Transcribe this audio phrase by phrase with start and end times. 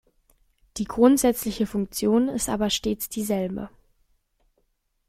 [0.77, 3.69] Die grundsätzliche Funktion ist aber stets dieselbe.